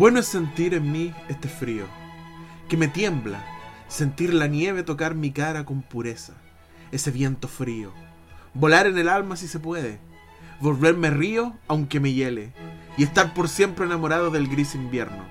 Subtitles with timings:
[0.00, 1.84] Bueno es sentir en mí este frío,
[2.70, 3.44] que me tiembla,
[3.86, 6.32] sentir la nieve tocar mi cara con pureza,
[6.90, 7.92] ese viento frío,
[8.54, 10.00] volar en el alma si se puede,
[10.58, 12.54] volverme río aunque me hiele,
[12.96, 15.22] y estar por siempre enamorado del gris invierno,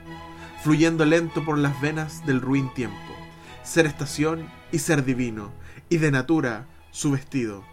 [0.62, 3.16] fluyendo lento por las venas del ruin tiempo,
[3.64, 5.52] ser estación y ser divino,
[5.90, 7.64] y de natura su vestido.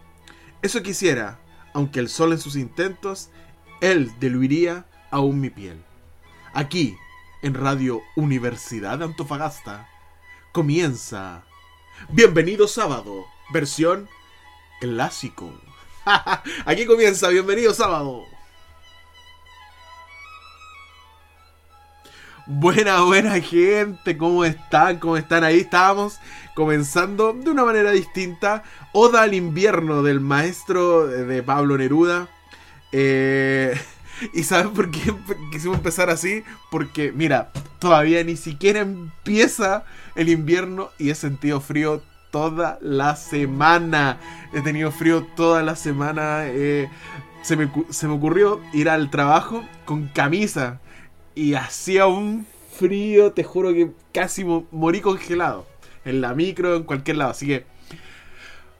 [0.63, 1.37] Eso quisiera,
[1.75, 3.29] aunque el sol en sus intentos,
[3.81, 5.86] él diluiría aún mi piel.
[6.57, 6.97] Aquí,
[7.43, 9.87] en Radio Universidad de Antofagasta,
[10.51, 11.43] comienza
[12.09, 14.09] Bienvenido Sábado, versión
[14.81, 15.53] clásico.
[16.65, 18.23] Aquí comienza Bienvenido Sábado.
[22.47, 24.97] Buena, buena gente, ¿cómo están?
[24.97, 25.59] ¿Cómo están ahí?
[25.59, 26.17] Estábamos
[26.55, 28.63] comenzando de una manera distinta.
[28.93, 32.29] Oda al invierno del maestro de Pablo Neruda.
[32.91, 33.79] Eh,
[34.33, 35.13] ¿Y saben por qué
[35.51, 36.43] quisimos empezar así?
[36.71, 39.83] Porque, mira, todavía ni siquiera empieza
[40.15, 44.19] el invierno y he sentido frío toda la semana.
[44.53, 46.43] He tenido frío toda la semana.
[46.45, 46.89] Eh,
[47.41, 50.79] se, me, se me ocurrió ir al trabajo con camisa
[51.35, 52.47] y hacía un
[52.77, 55.65] frío, te juro que casi morí congelado.
[56.05, 57.31] En la micro, en cualquier lado.
[57.31, 57.76] Así que...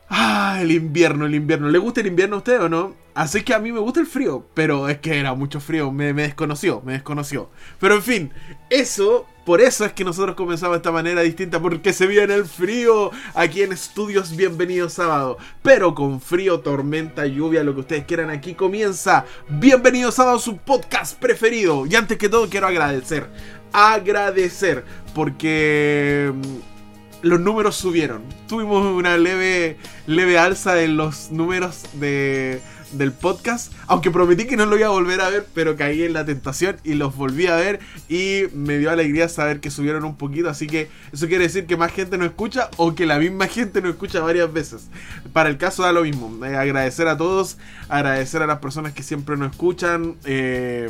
[0.10, 1.70] Ah, el invierno, el invierno.
[1.70, 2.96] ¿Le gusta el invierno a usted o no?
[3.14, 6.14] Así que a mí me gusta el frío, pero es que era mucho frío, me,
[6.14, 7.50] desconoció, me desconoció.
[7.80, 8.32] Pero en fin,
[8.70, 12.46] eso, por eso es que nosotros comenzamos de esta manera distinta, porque se viene el
[12.46, 15.40] frío aquí en Estudios Bienvenidos Sábado.
[15.64, 21.20] Pero con frío, tormenta, lluvia, lo que ustedes quieran, aquí comienza Bienvenidos Sábado, su podcast
[21.20, 21.88] preferido.
[21.88, 23.28] Y antes que todo quiero agradecer,
[23.74, 26.77] agradecer, porque mm,
[27.22, 28.22] los números subieron.
[28.48, 33.74] Tuvimos una leve, leve alza en los números de del podcast.
[33.88, 36.78] Aunque prometí que no lo iba a volver a ver, pero caí en la tentación
[36.84, 37.80] y los volví a ver.
[38.10, 40.50] Y me dio alegría saber que subieron un poquito.
[40.50, 43.82] Así que eso quiere decir que más gente no escucha o que la misma gente
[43.82, 44.88] no escucha varias veces.
[45.34, 46.46] Para el caso da lo mismo.
[46.46, 47.58] Eh, agradecer a todos,
[47.90, 50.16] agradecer a las personas que siempre nos escuchan.
[50.26, 50.90] Eh,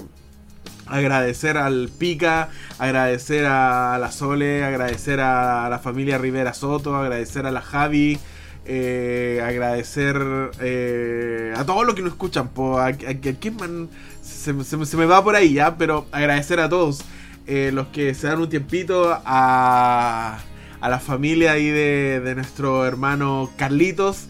[0.89, 2.49] agradecer al Pica,
[2.79, 8.19] agradecer a la Sole, agradecer a la familia Rivera Soto, agradecer a la Javi,
[8.65, 10.17] eh, agradecer
[10.59, 12.49] eh, a todos los que nos escuchan.
[12.49, 12.91] Po, a,
[14.21, 17.01] se, me va por ahí ya, pero agradecer a todos
[17.47, 20.39] eh, los que se dan un tiempito, a,
[20.81, 24.27] a la familia ahí de, de nuestro hermano Carlitos,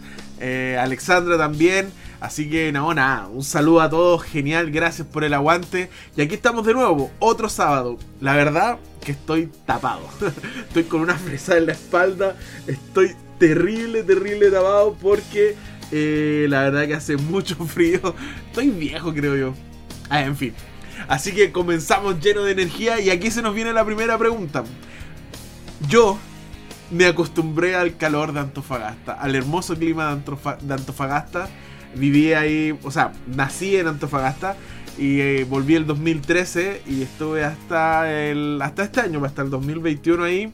[0.78, 1.90] Alexandra también.
[2.20, 5.88] Así que no, nada, un saludo a todos, genial, gracias por el aguante.
[6.16, 7.96] Y aquí estamos de nuevo, otro sábado.
[8.20, 10.02] La verdad que estoy tapado.
[10.68, 12.36] estoy con una fresa en la espalda,
[12.66, 15.54] estoy terrible, terrible tapado porque
[15.92, 18.14] eh, la verdad que hace mucho frío.
[18.48, 19.54] Estoy viejo, creo yo.
[20.10, 20.54] Ah, en fin.
[21.06, 24.64] Así que comenzamos lleno de energía y aquí se nos viene la primera pregunta.
[25.88, 26.18] Yo
[26.90, 31.48] me acostumbré al calor de Antofagasta, al hermoso clima de, Antofagasta.
[31.94, 34.56] Viví ahí, o sea, nací en Antofagasta
[34.98, 40.24] y eh, volví el 2013 y estuve hasta el hasta este año, hasta el 2021
[40.24, 40.52] ahí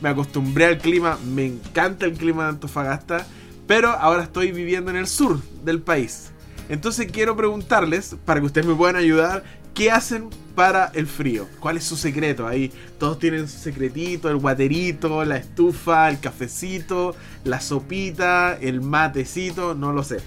[0.00, 3.26] me acostumbré al clima, me encanta el clima de Antofagasta,
[3.66, 6.30] pero ahora estoy viviendo en el sur del país.
[6.68, 9.42] Entonces quiero preguntarles, para que ustedes me puedan ayudar,
[9.74, 11.46] ¿qué hacen para el frío?
[11.60, 12.46] ¿Cuál es su secreto?
[12.46, 17.14] Ahí todos tienen su secretito, el guaterito, la estufa, el cafecito,
[17.44, 20.18] la sopita, el matecito, no lo sé.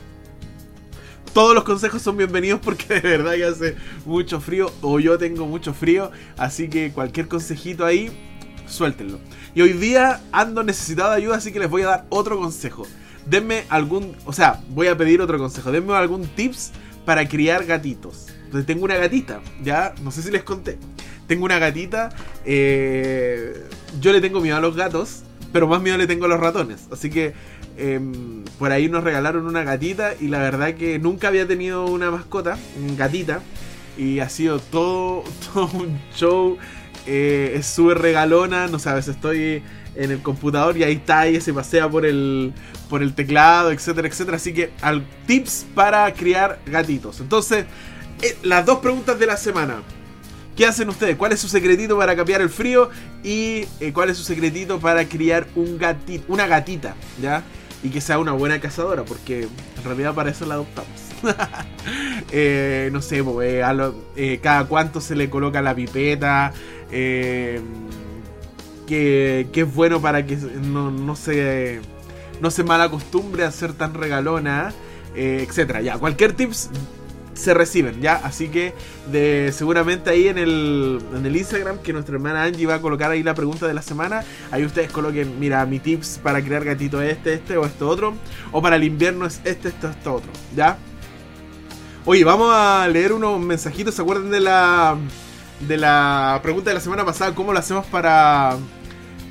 [1.34, 3.76] Todos los consejos son bienvenidos porque de verdad que hace
[4.06, 8.12] mucho frío o yo tengo mucho frío, así que cualquier consejito ahí,
[8.68, 9.18] suéltenlo.
[9.56, 12.86] Y hoy día ando necesitado de ayuda, así que les voy a dar otro consejo.
[13.26, 15.72] Denme algún, o sea, voy a pedir otro consejo.
[15.72, 16.74] Denme algún tips
[17.06, 18.28] para criar gatitos.
[18.44, 20.78] Entonces tengo una gatita, ya, no sé si les conté.
[21.28, 22.10] Tengo una gatita,
[22.44, 23.70] eh,
[24.02, 26.88] yo le tengo miedo a los gatos, pero más miedo le tengo a los ratones.
[26.92, 27.34] Así que
[27.82, 32.12] em, por ahí nos regalaron una gatita y la verdad que nunca había tenido una
[32.12, 32.58] mascota,
[32.98, 33.42] gatita.
[33.98, 35.24] Y ha sido todo,
[35.74, 36.58] un show
[37.06, 39.64] eh, es súper regalona, no veces estoy
[39.96, 42.54] en el computador y ahí está, y se pasea por el,
[42.90, 44.38] por el teclado, etcétera, etcétera.
[44.38, 44.72] Así que
[45.26, 47.20] tips para criar gatitos.
[47.20, 47.66] Entonces,
[48.22, 49.82] eh, las dos preguntas de la semana.
[50.56, 51.16] ¿Qué hacen ustedes?
[51.16, 52.90] ¿Cuál es su secretito para cambiar el frío?
[53.24, 57.44] Y eh, cuál es su secretito para criar un gatito, una gatita, ¿ya?
[57.84, 60.92] Y que sea una buena cazadora, porque en realidad para eso la adoptamos.
[62.92, 66.54] no sé, cada cuánto se le coloca la pipeta,
[66.92, 67.62] eh,
[68.86, 71.80] que, es bueno para que no, no, se,
[72.42, 74.74] no se mal acostumbre a ser tan regalona,
[75.16, 75.82] eh, etcétera.
[75.82, 76.70] Ya, cualquier tips
[77.34, 78.16] se reciben, ¿ya?
[78.16, 78.74] Así que
[79.12, 83.12] de, seguramente ahí en el, en el Instagram, que nuestra hermana Angie va a colocar
[83.12, 87.02] ahí la pregunta de la semana, ahí ustedes coloquen, mira, mi tips para crear gatito
[87.02, 88.14] este, este o esto otro,
[88.52, 90.78] o para el invierno es este, esto, esto otro, ¿ya?
[92.06, 94.98] Oye, vamos a leer unos mensajitos, ¿se acuerdan de la
[95.60, 98.58] de la pregunta de la semana pasada, cómo lo hacemos para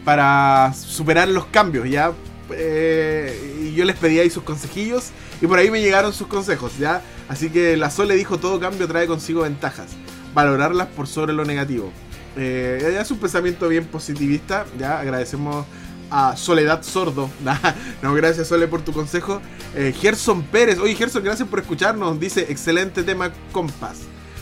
[0.04, 2.12] para superar los cambios, ¿ya?
[2.52, 5.10] Eh, y yo les pedí ahí sus consejillos
[5.40, 7.02] y por ahí me llegaron sus consejos, ¿ya?
[7.30, 9.92] Así que la Sol le dijo todo cambio trae consigo ventajas,
[10.34, 11.92] valorarlas por sobre lo negativo.
[12.36, 14.98] Eh, es un pensamiento bien positivista, ¿ya?
[14.98, 15.64] Agradecemos
[16.10, 17.30] a Soledad Sordo.
[18.02, 19.40] no, gracias Sole por tu consejo.
[19.76, 22.18] Eh, Gerson Pérez, oye Gerson, gracias por escucharnos.
[22.18, 24.00] Dice, excelente tema compás.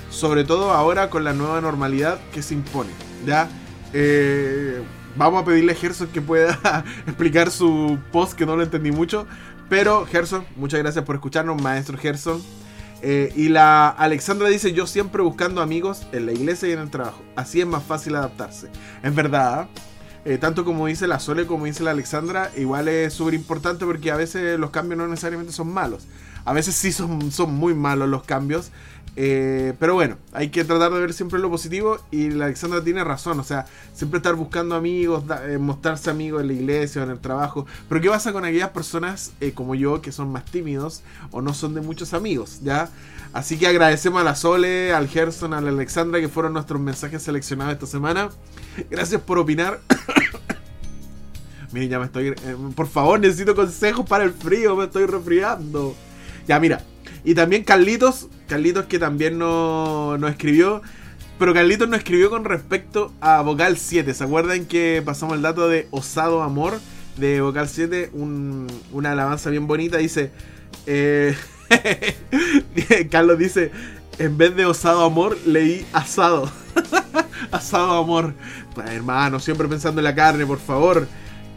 [0.09, 2.91] Sobre todo ahora con la nueva normalidad que se impone.
[3.27, 3.51] ¿ya?
[3.93, 4.83] Eh,
[5.15, 6.59] vamos a pedirle a Gerson que pueda
[7.07, 9.27] explicar su post que no lo entendí mucho.
[9.69, 12.43] Pero Gerson, muchas gracias por escucharnos, maestro Gerson.
[13.03, 16.91] Eh, y la Alexandra dice, yo siempre buscando amigos en la iglesia y en el
[16.91, 17.23] trabajo.
[17.37, 18.69] Así es más fácil adaptarse.
[19.03, 19.69] Es verdad.
[20.25, 24.11] Eh, tanto como dice la Sole como dice la Alexandra, igual es súper importante porque
[24.11, 26.07] a veces los cambios no necesariamente son malos.
[26.49, 28.71] A veces sí son, son muy malos los cambios.
[29.17, 33.03] Eh, pero bueno, hay que tratar de ver siempre lo positivo y la Alexandra tiene
[33.03, 37.11] razón, o sea, siempre estar buscando amigos, eh, mostrarse amigos en la iglesia o en
[37.11, 37.67] el trabajo.
[37.89, 41.03] Pero ¿qué pasa con aquellas personas como yo que son más tímidos
[41.33, 42.61] o no son de muchos amigos?
[42.63, 42.89] ¿Ya?
[43.35, 47.23] Así que agradecemos a la Sole, al Gerson, a la Alexandra que fueron nuestros mensajes
[47.23, 48.31] seleccionados esta semana.
[48.89, 49.81] Gracias por opinar.
[51.73, 52.29] Miren, ya me estoy.
[52.29, 55.95] Eh, por favor, necesito consejos para el frío, me estoy resfriando.
[56.49, 56.81] Ya, mira.
[57.25, 60.83] Y también Carlitos, Carlitos que también nos no escribió.
[61.39, 64.13] Pero Carlitos nos escribió con respecto a Vocal 7.
[64.15, 66.81] ¿Se acuerdan que pasamos el dato de Osado Amor
[67.17, 68.11] de Vocal 7?
[68.15, 69.99] una alabanza bien bonita.
[69.99, 70.33] Dice.
[70.87, 71.37] Eh,
[73.11, 73.71] Carlos dice.
[74.19, 76.51] En vez de osado amor, leí asado.
[77.53, 78.35] asado amor.
[78.85, 81.07] Hermano, siempre pensando en la carne, por favor.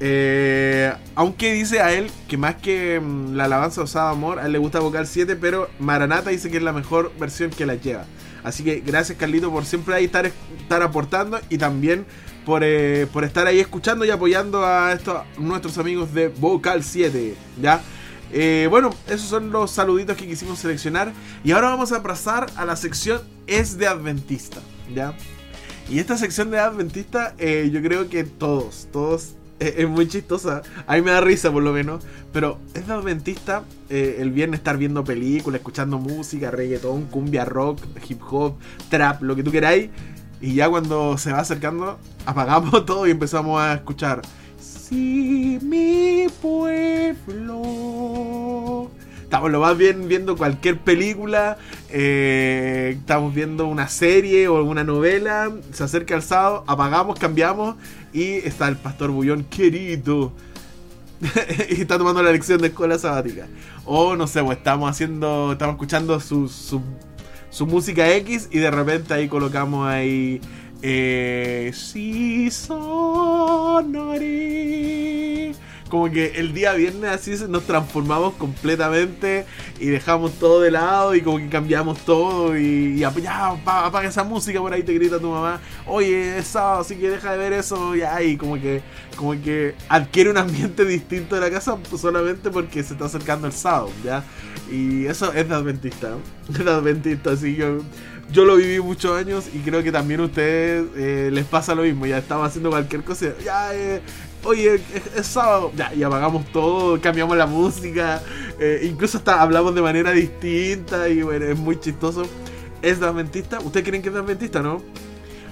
[0.04, 4.52] Eh, aunque dice a él que más que mm, la alabanza osado amor, a él
[4.52, 8.06] le gusta Vocal 7, pero Maranata dice que es la mejor versión que la lleva.
[8.44, 12.08] Así que gracias Carlito por siempre ahí estar, estar aportando y también
[12.48, 17.36] por, eh, por estar ahí escuchando y apoyando a estos nuestros amigos de Vocal 7.
[17.62, 17.80] ¿Ya?
[18.34, 21.14] Eh, bueno, esos son los saluditos que quisimos seleccionar.
[21.44, 24.62] Y ahora vamos a pasar a la sección Es de Adventista.
[24.96, 25.14] ¿Ya?
[25.88, 30.64] Y esta sección de Adventista, yo creo que todos, todos es, muy chistosa.
[30.88, 32.04] A mí me da risa por lo menos.
[32.34, 37.80] Pero es de adventista eh, el viernes estar viendo películas, escuchando música, reggaetón, cumbia rock,
[38.08, 38.56] hip hop,
[38.90, 39.90] trap, lo que tú queráis.
[40.40, 44.22] Y ya cuando se va acercando, apagamos todo y empezamos a escuchar.
[44.60, 47.72] Si mi pueblo
[49.32, 51.58] estamos lo más bien viendo cualquier película,
[51.90, 57.78] eh, estamos viendo una serie o alguna novela, se acerca el sábado, apagamos, cambiamos
[58.12, 60.34] y está el pastor Bullón querido.
[61.70, 63.48] y está tomando la lección de escuela sabática.
[63.86, 66.82] O no sé, pues estamos haciendo, estamos escuchando su, su,
[67.50, 70.42] su música X y de repente ahí colocamos ahí...
[70.82, 72.82] Eh, sí, sonaré
[75.92, 79.46] como que el día viernes así nos transformamos completamente
[79.78, 83.10] y dejamos todo de lado y como que cambiamos todo y, ya,
[83.50, 87.34] apaga esa música por ahí te grita tu mamá, oye, es sábado, así que deja
[87.34, 88.82] de ver eso ya y como que,
[89.18, 93.54] como que adquiere un ambiente distinto de la casa solamente porque se está acercando el
[93.54, 94.24] sábado, ¿ya?
[94.72, 96.16] Y eso es de adventista,
[96.50, 97.80] es de adventista, así que
[98.32, 101.84] yo lo viví muchos años y creo que también a ustedes eh, les pasa lo
[101.84, 102.06] mismo.
[102.06, 103.34] Ya estaba haciendo cualquier cosa.
[103.44, 104.02] Ya, eh,
[104.44, 104.82] oye,
[105.16, 108.22] es, sábado, ya, y apagamos todo, cambiamos la música,
[108.60, 112.24] eh, incluso hasta hablamos de manera distinta y bueno, es muy chistoso.
[112.82, 113.60] ¿Es de adventista?
[113.60, 114.82] ¿Ustedes creen que es de adventista, no?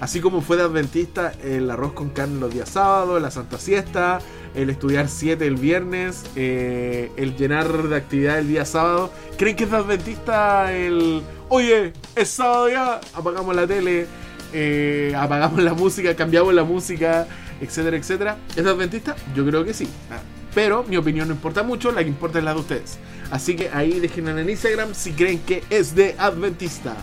[0.00, 4.18] Así como fue de adventista el arroz con carne los días sábados, la santa siesta,
[4.54, 9.12] el estudiar 7 el viernes, eh, el llenar de actividad el día sábado.
[9.36, 14.06] ¿Creen que es de adventista el, oye, es sábado ya, apagamos la tele,
[14.54, 17.28] eh, apagamos la música, cambiamos la música?
[17.60, 18.38] Etcétera, etcétera.
[18.56, 19.16] ¿Es adventista?
[19.34, 19.88] Yo creo que sí.
[20.10, 20.20] Ah,
[20.54, 22.98] pero mi opinión no importa mucho, la que importa es la de ustedes.
[23.30, 26.96] Así que ahí déjenlo en Instagram si creen que es de adventista.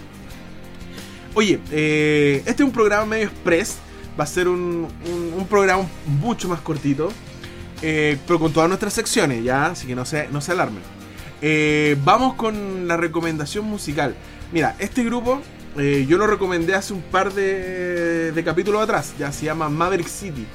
[1.33, 3.77] Oye, eh, este es un programa medio express.
[4.19, 4.87] Va a ser un,
[5.49, 7.09] programa mucho más cortito.
[7.83, 9.67] Eh, pero con todas nuestras secciones, ya.
[9.67, 10.81] Así que no se, no se alarmen.
[11.41, 14.15] Eh, vamos con la recomendación musical.
[14.51, 15.41] Mira, este grupo
[15.79, 20.45] eh, yo lo recomendé hace un par de, capítulos atrás, ya se llama Maverick City.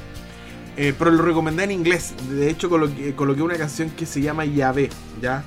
[0.77, 2.15] Eh, pero lo recomendé en inglés.
[2.31, 4.89] De hecho, coloqué, una canción que se llama Yahvé,
[5.21, 5.45] ¿ya?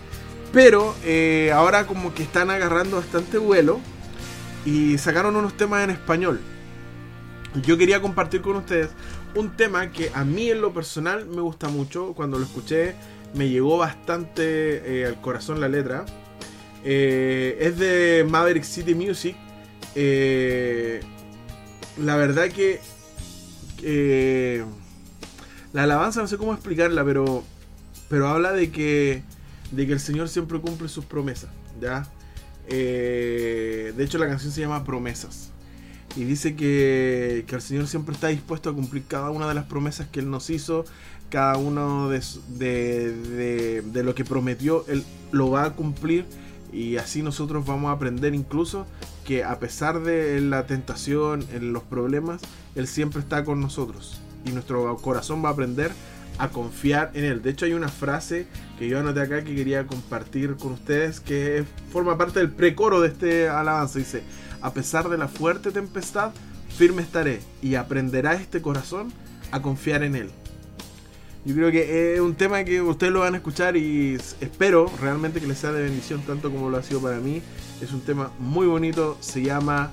[0.54, 3.80] Pero eh, ahora como que están agarrando bastante vuelo
[4.66, 6.40] y sacaron unos temas en español.
[7.64, 8.90] Yo quería compartir con ustedes
[9.34, 12.14] un tema que a mí en lo personal me gusta mucho.
[12.14, 12.96] Cuando lo escuché
[13.34, 16.06] me llegó bastante al corazón la letra.
[16.84, 19.36] Es de Maverick City Music.
[19.96, 21.00] La
[22.16, 22.82] verdad que...
[25.74, 27.44] la alabanza no sé cómo explicarla, pero,
[28.10, 29.24] pero habla de que
[29.72, 31.50] de que el Señor siempre cumple sus promesas,
[31.82, 32.08] ¿ya?
[32.68, 35.52] Eh, de hecho, la canción se llama Promesas.
[36.16, 39.66] Y dice que, que, el Señor siempre está dispuesto a cumplir cada una de las
[39.66, 40.86] promesas que Él nos hizo,
[41.30, 42.22] cada uno de,
[42.58, 46.26] de, de, lo que prometió, Él lo va a cumplir.
[46.72, 48.86] Y así nosotros vamos a aprender incluso
[49.26, 52.42] que a pesar de la tentación, en los problemas,
[52.76, 54.22] Él siempre está con nosotros.
[54.46, 55.92] Y nuestro corazón va a aprender
[56.38, 57.42] a confiar en él.
[57.42, 61.64] De hecho hay una frase que yo anoté acá que quería compartir con ustedes que
[61.92, 64.00] forma parte del precoro de este alabanza.
[64.00, 64.24] Dice,
[64.62, 66.32] a pesar de la fuerte tempestad,
[66.78, 69.14] firme estaré y aprenderá este corazón
[69.52, 70.30] a confiar en él.
[71.46, 75.40] Yo creo que es un tema que ustedes lo van a escuchar y espero realmente
[75.40, 77.40] que les sea de bendición tanto como lo ha sido para mí.
[77.82, 79.92] Es un tema muy bonito, se llama,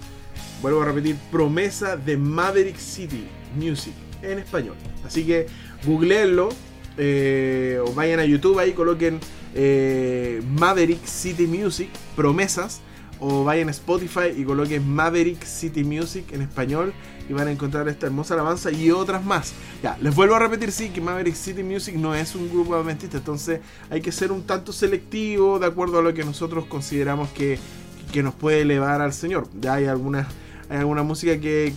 [0.62, 3.92] vuelvo a repetir, Promesa de Maverick City Music
[4.22, 4.76] en español.
[5.04, 5.46] Así que
[5.84, 6.48] googleenlo
[6.96, 9.20] eh, o vayan a YouTube ahí, coloquen
[9.54, 12.80] eh, Maverick City Music, promesas,
[13.20, 16.94] o vayan a Spotify y coloquen Maverick City Music en español
[17.32, 19.52] van a encontrar esta hermosa alabanza y otras más.
[19.82, 23.18] Ya, les vuelvo a repetir, sí, que Maverick City Music no es un grupo adventista,
[23.18, 23.60] entonces
[23.90, 27.58] hay que ser un tanto selectivo de acuerdo a lo que nosotros consideramos que,
[28.12, 29.48] que nos puede elevar al Señor.
[29.60, 30.26] Ya hay algunas
[30.72, 31.74] hay alguna música que,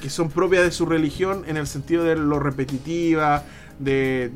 [0.00, 3.44] que, son propias de su religión en el sentido de lo repetitiva,
[3.78, 4.30] de,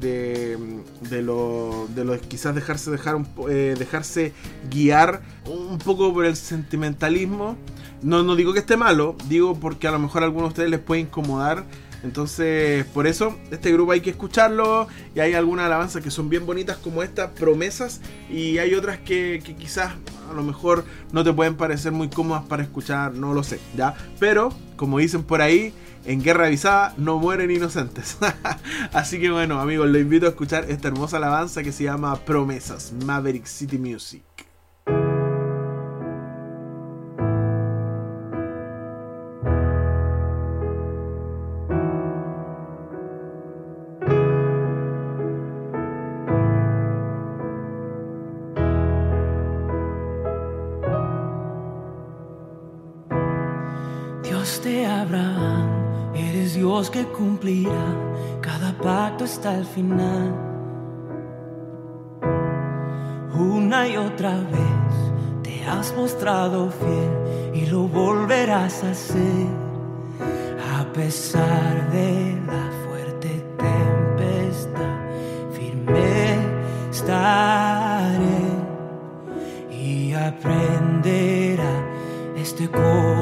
[1.10, 4.32] de, lo, de lo quizás dejarse, dejar eh, dejarse
[4.70, 7.56] guiar un poco por el sentimentalismo.
[8.02, 10.70] No, no digo que esté malo, digo porque a lo mejor a algunos de ustedes
[10.70, 11.64] les puede incomodar
[12.02, 14.88] entonces, por eso, este grupo hay que escucharlo.
[15.14, 18.00] Y hay algunas alabanzas que son bien bonitas como esta, promesas.
[18.30, 19.94] Y hay otras que, quizás
[20.30, 23.94] a lo mejor no te pueden parecer muy cómodas para escuchar, no lo sé, ¿ya?
[24.20, 25.72] Pero, como dicen por ahí,
[26.04, 28.18] en guerra avisada no mueren inocentes.
[28.92, 32.92] Así que bueno, amigos, los invito a escuchar esta hermosa alabanza que se llama Promesas,
[33.04, 34.27] Maverick City Music.
[59.38, 60.34] Hasta el final.
[63.38, 64.92] Una y otra vez
[65.44, 69.46] te has mostrado fiel y lo volverás a hacer
[70.76, 74.98] a pesar de la fuerte tempestad.
[75.52, 76.38] Firme
[76.90, 78.42] estaré
[79.70, 81.74] y aprenderá
[82.36, 83.17] este corazón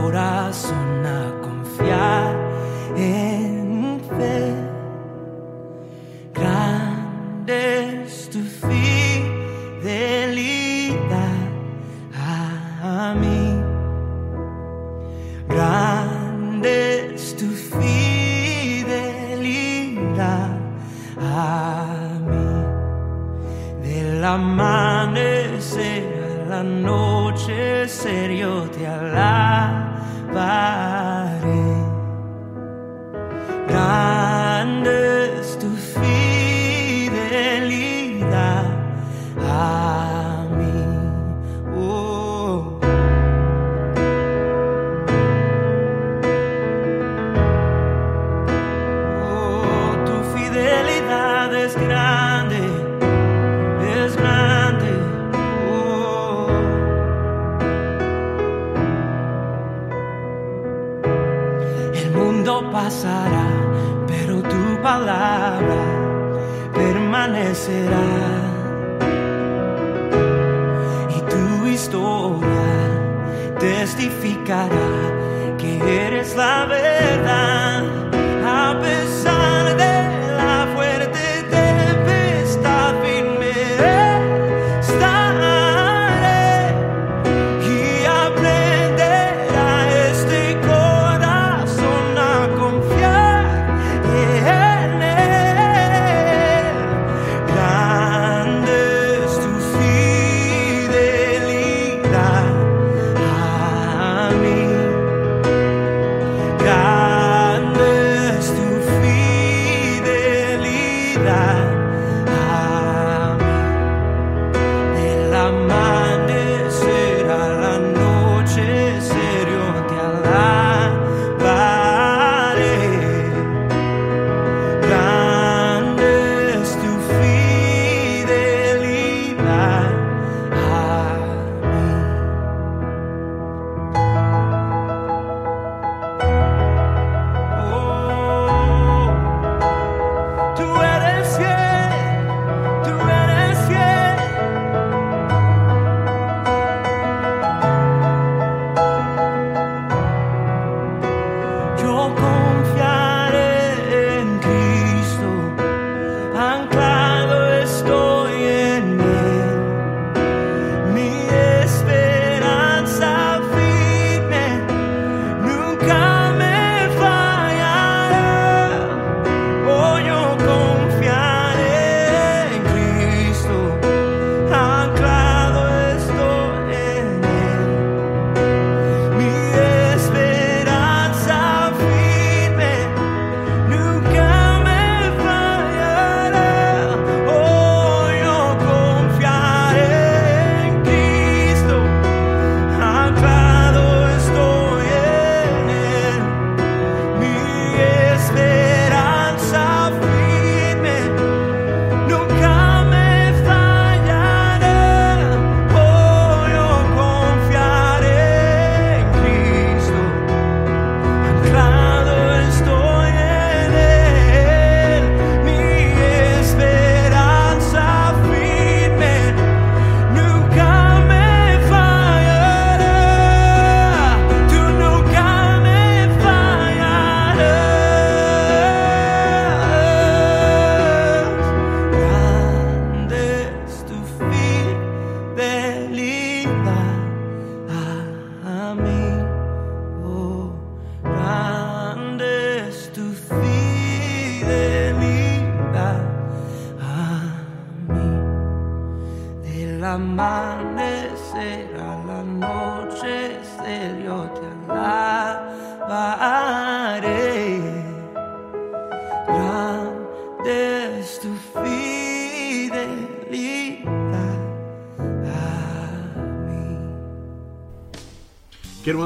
[151.77, 152.36] 着空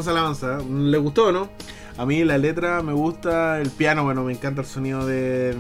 [0.08, 0.58] Alabanza.
[0.58, 1.48] ¿Le gustó, no?
[1.96, 5.56] A mí la letra me gusta, el piano, bueno, me encanta el sonido de,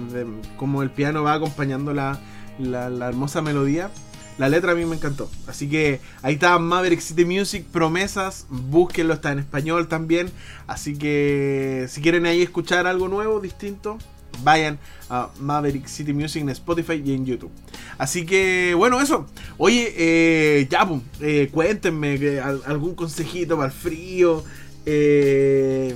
[0.56, 2.18] cómo el piano va acompañando la,
[2.58, 3.90] la, la hermosa melodía.
[4.38, 5.30] La letra a mí me encantó.
[5.46, 10.30] Así que ahí está Maverick City Music, promesas, búsquenlo, está en español también.
[10.66, 13.98] Así que si quieren ahí escuchar algo nuevo, distinto,
[14.42, 17.50] vayan a Maverick City Music en Spotify y en YouTube.
[17.98, 19.26] Así que, bueno, eso.
[19.58, 24.44] Oye, eh, ya, pum, eh, cuéntenme al- algún consejito para el frío.
[24.86, 25.94] Eh,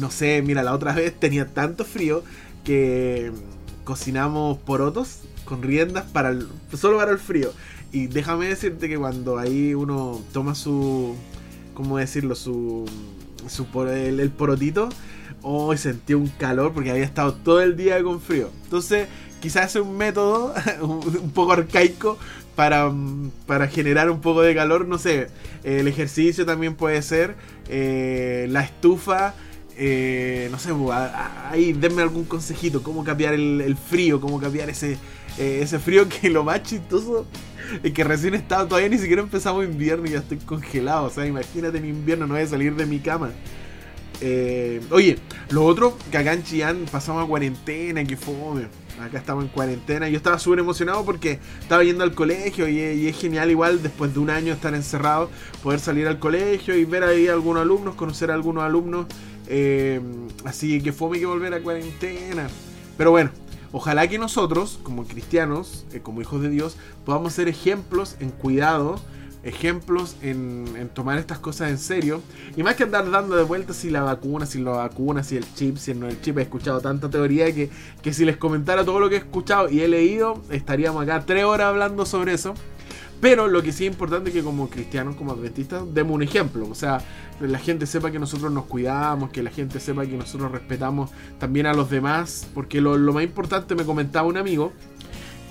[0.00, 2.22] no sé, mira, la otra vez tenía tanto frío
[2.64, 3.32] que
[3.84, 7.52] cocinamos porotos con riendas para el- solo para el frío.
[7.92, 11.14] Y déjame decirte que cuando ahí uno toma su,
[11.74, 12.34] ¿cómo decirlo?
[12.34, 12.84] Su,
[13.48, 14.88] su el, el porotito,
[15.42, 18.50] hoy sentí un calor porque había estado todo el día con frío.
[18.64, 19.08] Entonces,
[19.40, 22.18] quizás es un método un poco arcaico
[22.54, 25.28] para, mm, para generar un poco de calor, no sé.
[25.62, 27.36] El ejercicio también puede ser,
[27.68, 29.34] eh, la estufa.
[29.78, 30.70] eh, no sé,
[31.50, 34.98] ahí denme algún consejito, cómo cambiar el, el frío, cómo cambiar ese,
[35.36, 37.28] eh, ese frío que lo más chistoso
[37.82, 41.06] es que recién estaba, todavía ni siquiera empezamos invierno y ya estoy congelado.
[41.06, 43.34] O sea, imagínate en invierno, no voy a salir de mi cama.
[44.20, 45.18] Eh, oye,
[45.50, 48.66] lo otro, que acá en Chillán pasamos a cuarentena, que fome.
[49.00, 50.08] Acá estamos en cuarentena.
[50.08, 54.14] Yo estaba súper emocionado porque estaba yendo al colegio y, y es genial igual después
[54.14, 55.30] de un año estar encerrado,
[55.62, 59.06] poder salir al colegio y ver ahí a algunos alumnos, conocer a algunos alumnos.
[59.48, 60.00] Eh,
[60.44, 62.48] así que fome que volver a cuarentena.
[62.96, 63.30] Pero bueno,
[63.72, 69.00] ojalá que nosotros, como cristianos, eh, como hijos de Dios, podamos ser ejemplos en cuidado,
[69.46, 72.20] ejemplos en, tomar estas cosas en serio.
[72.56, 75.44] Y más que andar dando de vueltas si la vacuna, si la vacuna, si el
[75.54, 77.70] chip, si no el chip, he escuchado tanta teoría que,
[78.02, 81.44] que si les comentara todo lo que he escuchado y he leído, estaríamos acá tres
[81.44, 82.54] horas hablando sobre eso.
[83.20, 86.68] Pero lo que sí es importante es que como cristianos, como adventistas, demos un ejemplo.
[86.68, 87.00] O sea,
[87.40, 91.66] la gente sepa que nosotros nos cuidamos, que la gente sepa que nosotros respetamos también
[91.66, 92.46] a los demás.
[92.52, 94.72] Porque lo, lo más importante, me comentaba un amigo,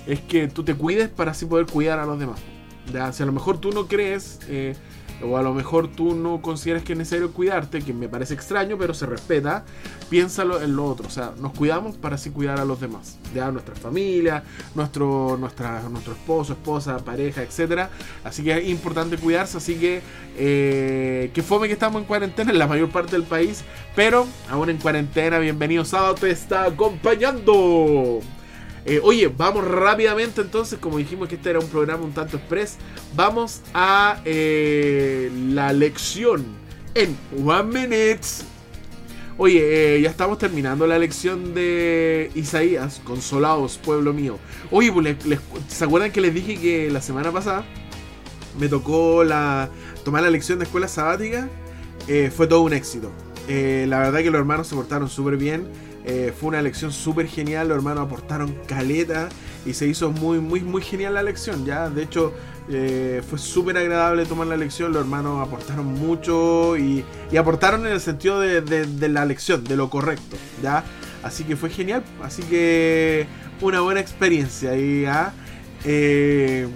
[0.06, 2.38] es que tú te cuides para así poder cuidar a los demás.
[2.92, 4.74] Ya, si a lo mejor tú no crees, eh,
[5.22, 8.76] o a lo mejor tú no consideras que es necesario cuidarte, que me parece extraño,
[8.78, 9.64] pero se respeta,
[10.10, 11.06] piénsalo en lo otro.
[11.06, 13.18] O sea, nos cuidamos para así cuidar a los demás.
[13.34, 14.42] Ya, nuestra familia,
[14.74, 17.90] nuestro, nuestra, nuestro esposo, esposa, pareja, etcétera.
[18.24, 19.56] Así que es importante cuidarse.
[19.56, 20.02] Así que,
[20.36, 24.68] eh, que fome que estamos en cuarentena en la mayor parte del país, pero aún
[24.70, 28.20] en cuarentena, bienvenido sábado, te está acompañando.
[28.88, 32.76] Eh, oye, vamos rápidamente entonces, como dijimos que este era un programa un tanto express,
[33.16, 36.44] vamos a eh, la lección
[36.94, 38.20] en One Minute.
[39.38, 44.38] Oye, eh, ya estamos terminando la lección de Isaías, consolaos, pueblo mío.
[44.70, 45.16] Oye, pues,
[45.66, 47.64] ¿se acuerdan que les dije que la semana pasada
[48.56, 49.68] me tocó la,
[50.04, 51.48] tomar la lección de escuela sabática?
[52.34, 53.10] Fue todo un éxito.
[53.48, 55.66] La verdad que los hermanos se portaron súper bien.
[56.08, 57.68] Eh, fue una lección súper genial.
[57.68, 59.28] Los hermanos aportaron caleta
[59.64, 61.66] y se hizo muy, muy, muy genial la lección.
[61.66, 62.32] Ya, de hecho,
[62.68, 64.92] eh, fue súper agradable tomar la lección.
[64.92, 69.76] Los hermanos aportaron mucho y, y aportaron en el sentido de, de- la lección, de
[69.76, 70.36] lo correcto.
[70.62, 70.84] Ya,
[71.24, 72.04] así que fue genial.
[72.22, 73.26] Así que
[73.60, 74.76] una buena experiencia.
[74.76, 75.34] Y, ya.
[75.84, 76.68] Eh,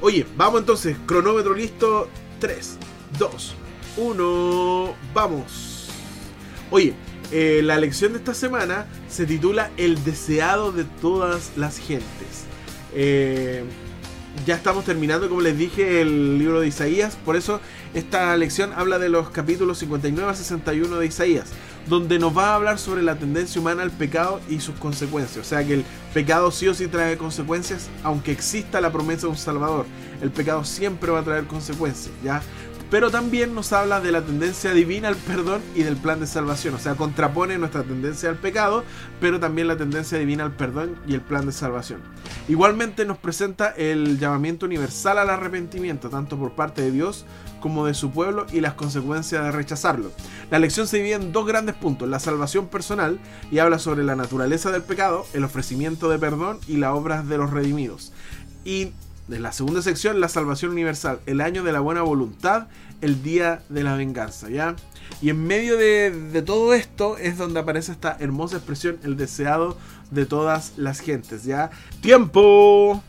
[0.00, 0.96] oye, vamos entonces.
[1.06, 2.08] Cronómetro listo.
[2.40, 2.78] 3,
[3.18, 3.54] 2,
[3.96, 4.94] 1.
[5.14, 5.88] Vamos.
[6.70, 6.94] Oye,
[7.32, 12.46] eh, la lección de esta semana se titula El deseado de todas las gentes.
[12.94, 13.64] Eh,
[14.44, 17.16] ya estamos terminando, como les dije, el libro de Isaías.
[17.24, 17.60] Por eso
[17.94, 21.46] esta lección habla de los capítulos 59 a 61 de Isaías,
[21.86, 25.46] donde nos va a hablar sobre la tendencia humana al pecado y sus consecuencias.
[25.46, 29.28] O sea que el pecado sí o sí trae consecuencias, aunque exista la promesa de
[29.28, 29.86] un Salvador.
[30.20, 32.42] El pecado siempre va a traer consecuencias, ¿ya?
[32.90, 36.74] Pero también nos habla de la tendencia divina al perdón y del plan de salvación.
[36.74, 38.84] O sea, contrapone nuestra tendencia al pecado,
[39.20, 42.00] pero también la tendencia divina al perdón y el plan de salvación.
[42.48, 47.26] Igualmente nos presenta el llamamiento universal al arrepentimiento, tanto por parte de Dios
[47.60, 50.12] como de su pueblo y las consecuencias de rechazarlo.
[50.50, 53.18] La lección se divide en dos grandes puntos, la salvación personal
[53.50, 57.38] y habla sobre la naturaleza del pecado, el ofrecimiento de perdón y las obras de
[57.38, 58.12] los redimidos.
[58.64, 58.92] Y
[59.28, 62.68] en la segunda sección, la salvación universal, el año de la buena voluntad,
[63.00, 64.76] el día de la venganza, ¿ya?
[65.20, 69.76] Y en medio de, de todo esto es donde aparece esta hermosa expresión, el deseado
[70.10, 71.70] de todas las gentes, ¿ya?
[72.00, 73.02] ¡Tiempo!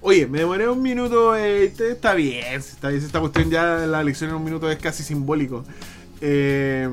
[0.00, 4.30] Oye, me demoré un minuto, eh, está bien, está bien, esta cuestión ya la lección
[4.30, 5.64] en un minuto es casi simbólico.
[6.20, 6.88] Eh,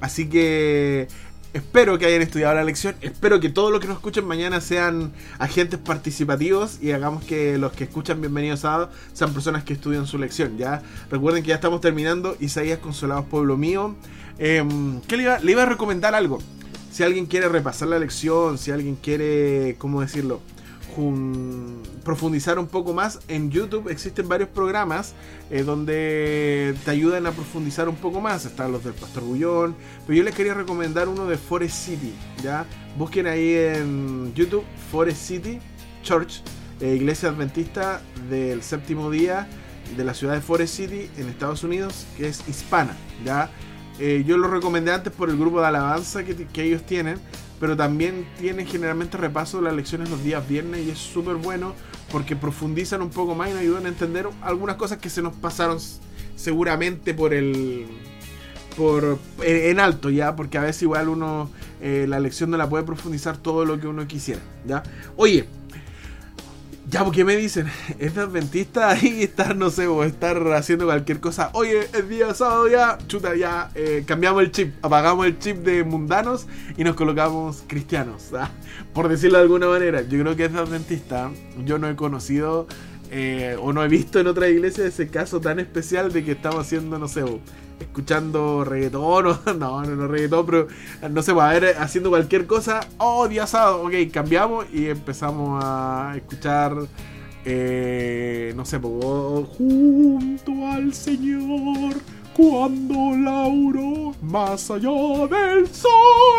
[0.00, 1.08] así que
[1.54, 2.96] espero que hayan estudiado la lección.
[3.00, 7.72] Espero que todos los que nos escuchen mañana sean agentes participativos y hagamos que los
[7.72, 10.58] que escuchan Bienvenidos Sábado sean personas que estudian su lección.
[10.58, 12.36] Ya recuerden que ya estamos terminando.
[12.40, 13.94] Isaías Consolados Pueblo Mío.
[14.38, 14.64] Eh,
[15.06, 16.40] ¿Qué le iba, le iba a recomendar algo?
[16.90, 20.40] Si alguien quiere repasar la lección, si alguien quiere, ¿cómo decirlo?
[20.94, 25.14] Jun- profundizar un poco más, en YouTube existen varios programas
[25.50, 28.44] eh, donde te ayudan a profundizar un poco más.
[28.44, 29.74] Están los del Pastor Bullón,
[30.06, 32.12] pero yo les quería recomendar uno de Forest City.
[32.42, 32.66] ¿ya?
[32.98, 35.58] Busquen ahí en YouTube Forest City
[36.02, 36.42] Church,
[36.80, 39.48] eh, iglesia adventista del séptimo día
[39.96, 42.96] de la ciudad de Forest City en Estados Unidos, que es hispana.
[43.24, 43.50] ¿ya?
[43.98, 47.18] Eh, yo lo recomendé antes por el grupo de alabanza que, que ellos tienen,
[47.64, 51.72] pero también tienen generalmente repaso de las lecciones los días viernes y es súper bueno
[52.12, 55.34] porque profundizan un poco más y nos ayudan a entender algunas cosas que se nos
[55.34, 55.78] pasaron
[56.36, 57.86] seguramente por el
[58.76, 61.48] por en en alto ya porque a veces igual uno
[61.80, 64.82] eh, la lección no la puede profundizar todo lo que uno quisiera ya
[65.16, 65.46] oye
[66.88, 67.66] ya, porque me dicen,
[67.98, 71.50] es de adventista ahí estar, no sé, o estar haciendo cualquier cosa.
[71.54, 75.84] Oye, es día sábado ya, chuta, ya, eh, cambiamos el chip, apagamos el chip de
[75.84, 78.50] mundanos y nos colocamos cristianos, ah,
[78.92, 80.02] por decirlo de alguna manera.
[80.02, 81.30] Yo creo que es de adventista.
[81.64, 82.66] Yo no he conocido
[83.10, 86.60] eh, o no he visto en otra iglesia ese caso tan especial de que estamos
[86.60, 87.22] haciendo, no sé,
[87.80, 90.68] escuchando reggaetón o no, no, no reggaetón, pero
[91.10, 92.80] no sé, va a ver haciendo cualquier cosa.
[92.98, 96.74] Oh, día ok, cambiamos y empezamos a escuchar.
[97.44, 101.96] eh, no sé, po, oh, junto al Señor,
[102.34, 106.33] cuando lauro más allá del sol.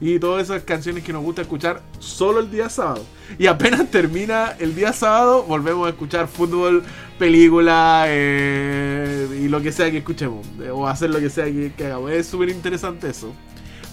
[0.00, 3.04] Y todas esas canciones que nos gusta escuchar solo el día sábado.
[3.38, 6.82] Y apenas termina el día sábado, volvemos a escuchar fútbol,
[7.18, 10.46] película eh, y lo que sea que escuchemos.
[10.62, 12.10] eh, O hacer lo que sea que, que hagamos.
[12.12, 13.34] Es súper interesante eso.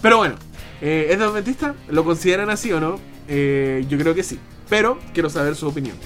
[0.01, 0.35] Pero bueno,
[0.81, 1.75] eh, ¿es adventista?
[1.89, 2.99] ¿Lo consideran así o no?
[3.27, 4.39] Eh, yo creo que sí.
[4.69, 5.97] Pero quiero saber su opinión.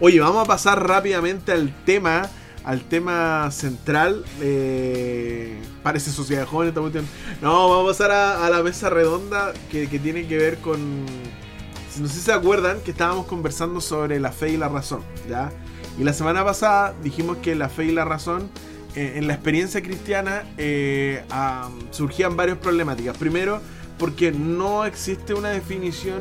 [0.00, 2.30] Oye, vamos a pasar rápidamente al tema.
[2.64, 4.24] Al tema central.
[4.40, 6.82] Eh, parece sociedad joven esta.
[7.40, 11.06] No, vamos a pasar a, la mesa redonda que, que tiene que ver con.
[11.06, 15.50] No sé si se acuerdan que estábamos conversando sobre la fe y la razón, ¿ya?
[15.98, 18.50] Y la semana pasada dijimos que la fe y la razón,
[18.96, 21.24] eh, en la experiencia cristiana, eh,
[21.90, 23.16] surgían varias problemáticas.
[23.16, 23.62] Primero,
[23.98, 26.20] porque no existe una definición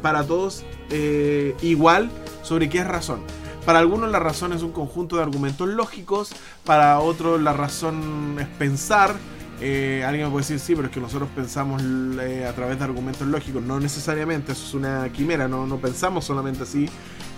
[0.00, 2.08] para todos eh, igual
[2.44, 3.24] sobre qué es razón.
[3.64, 6.32] Para algunos la razón es un conjunto de argumentos lógicos,
[6.64, 9.14] para otros la razón es pensar.
[9.62, 11.82] Eh, alguien me puede decir, sí, pero es que nosotros pensamos
[12.20, 13.62] eh, a través de argumentos lógicos.
[13.62, 16.88] No necesariamente, eso es una quimera, no, no pensamos solamente así.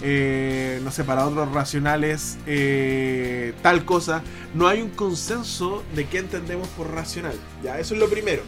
[0.05, 4.23] Eh, no sé, para otros racionales, eh, tal cosa.
[4.55, 7.35] No hay un consenso de qué entendemos por racional.
[7.63, 8.43] Ya, eso es lo primero.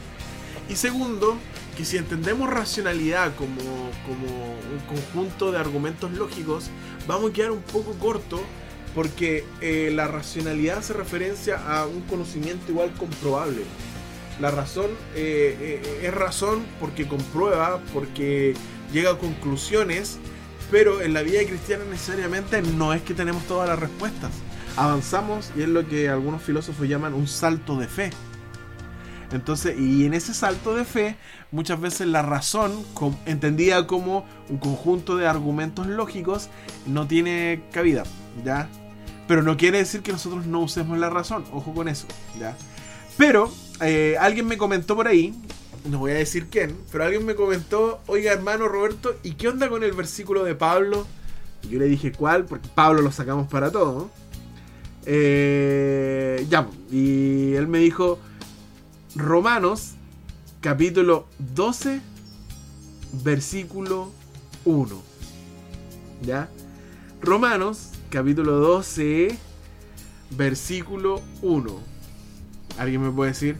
[0.69, 1.37] Y segundo,
[1.77, 3.61] que si entendemos racionalidad como,
[4.07, 6.71] como un conjunto de argumentos lógicos,
[7.07, 8.43] vamos a quedar un poco corto
[8.95, 13.63] porque eh, la racionalidad hace referencia a un conocimiento igual comprobable.
[14.41, 18.55] La razón eh, eh, es razón porque comprueba, porque
[18.93, 20.19] llega a conclusiones,
[20.71, 24.31] pero en la vida cristiana necesariamente no es que tenemos todas las respuestas.
[24.77, 28.11] Avanzamos y es lo que algunos filósofos llaman un salto de fe.
[29.35, 31.17] Entonces, y en ese salto de fe,
[31.51, 32.73] muchas veces la razón,
[33.27, 36.49] entendida como un conjunto de argumentos lógicos,
[36.87, 38.05] no tiene cabida,
[38.45, 38.69] ¿ya?
[39.27, 42.07] Pero no quiere decir que nosotros no usemos la razón, ojo con eso,
[42.39, 42.57] ¿ya?
[43.17, 45.35] Pero, eh, alguien me comentó por ahí,
[45.85, 49.69] no voy a decir quién, pero alguien me comentó, oiga hermano Roberto, ¿y qué onda
[49.69, 51.07] con el versículo de Pablo?
[51.69, 52.45] Yo le dije, ¿cuál?
[52.45, 54.11] Porque Pablo lo sacamos para todo.
[55.07, 58.19] Eh, ya, y él me dijo,
[59.17, 59.93] Romanos,
[60.61, 62.01] capítulo 12,
[63.23, 64.11] versículo
[64.65, 65.03] 1.
[66.23, 66.49] ¿Ya?
[67.21, 69.39] Romanos, capítulo 12,
[70.31, 71.81] versículo 1.
[72.77, 73.57] Alguien me puede decir,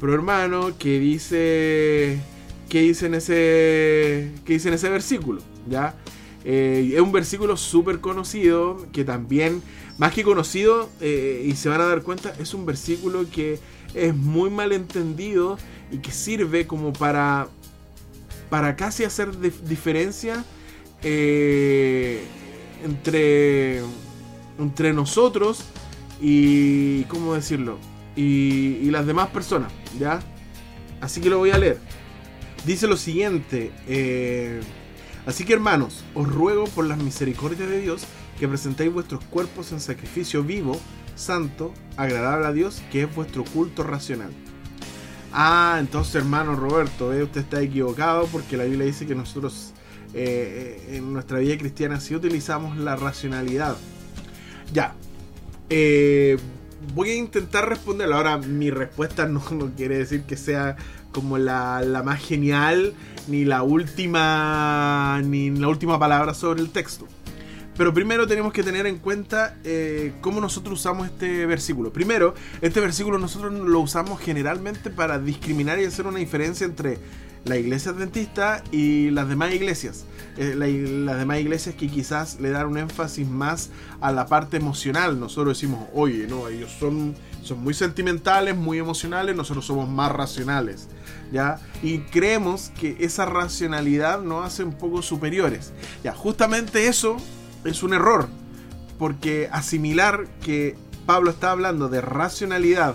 [0.00, 2.20] pero hermano, ¿qué dice,
[2.68, 5.42] qué dice en ese, qué dice en ese versículo?
[5.68, 5.96] ¿Ya?
[6.44, 9.62] Eh, es un versículo súper conocido, que también,
[10.02, 13.60] más que conocido, eh, y se van a dar cuenta, es un versículo que
[13.94, 15.56] es muy mal entendido
[15.92, 17.46] y que sirve como para,
[18.50, 20.44] para casi hacer dif- diferencia
[21.04, 22.20] eh,
[22.82, 23.80] entre,
[24.58, 25.62] entre nosotros
[26.20, 27.78] y, ¿cómo decirlo?
[28.16, 30.20] Y, y las demás personas, ¿ya?
[31.00, 31.78] Así que lo voy a leer.
[32.66, 34.62] Dice lo siguiente, eh,
[35.26, 38.02] así que hermanos, os ruego por las misericordias de Dios
[38.38, 40.80] que presentéis vuestros cuerpos en sacrificio vivo,
[41.14, 44.30] santo, agradable a Dios, que es vuestro culto racional.
[45.32, 49.72] Ah, entonces hermano Roberto, usted está equivocado porque la Biblia dice que nosotros
[50.14, 53.76] eh, eh, en nuestra vida cristiana sí utilizamos la racionalidad.
[54.72, 54.94] Ya,
[55.70, 56.38] eh,
[56.94, 58.16] voy a intentar responderlo.
[58.16, 59.40] Ahora, mi respuesta no,
[59.76, 60.76] quiere decir que sea
[61.12, 62.94] como la, la, más genial,
[63.28, 65.20] ni la última.
[65.24, 67.06] ni la última palabra sobre el texto.
[67.76, 71.92] Pero primero tenemos que tener en cuenta eh, cómo nosotros usamos este versículo.
[71.92, 76.98] Primero, este versículo nosotros lo usamos generalmente para discriminar y hacer una diferencia entre
[77.44, 80.04] la iglesia adventista y las demás iglesias.
[80.36, 85.18] Eh, las demás iglesias que quizás le dan un énfasis más a la parte emocional.
[85.18, 90.88] Nosotros decimos, oye, no, ellos son, son muy sentimentales, muy emocionales, nosotros somos más racionales.
[91.32, 91.58] ¿Ya?
[91.82, 95.72] Y creemos que esa racionalidad nos hace un poco superiores.
[96.04, 97.16] Ya, justamente eso
[97.64, 98.28] es un error,
[98.98, 102.94] porque asimilar que Pablo está hablando de racionalidad